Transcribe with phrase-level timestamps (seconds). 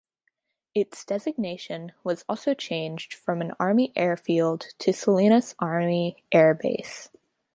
[0.73, 7.11] Its designation was also changed from an Army Airfield to Salinas Army Air Base.